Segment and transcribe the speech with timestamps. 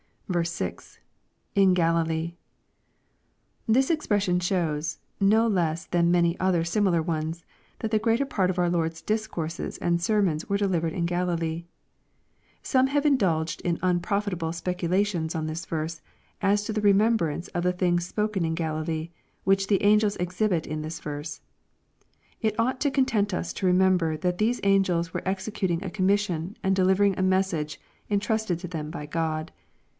[0.33, 0.99] 6.—
[1.61, 2.35] [In Galilee.]
[3.67, 7.43] This expression shows, no less than many othei similar ones,
[7.79, 11.65] that the greater part of our Lord's discourses and ser» mons were delivered in Galilee.
[12.63, 16.01] Some have indulged in unprofitable speculations on this verse,
[16.41, 19.11] IS to the remembrance of the things spoken in GaUlee,
[19.43, 21.41] which the angels exhibit in this verse.
[22.41, 26.73] It ought to content us to remember that these angels were executing a commission and
[26.75, 27.79] delivering a message
[28.09, 29.51] intrusted to them by God.